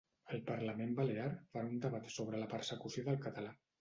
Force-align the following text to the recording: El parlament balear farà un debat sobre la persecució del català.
El 0.35 0.39
parlament 0.45 0.95
balear 1.01 1.27
farà 1.51 1.69
un 1.73 1.77
debat 1.83 2.09
sobre 2.17 2.41
la 2.45 2.49
persecució 2.55 3.05
del 3.11 3.21
català. 3.29 3.57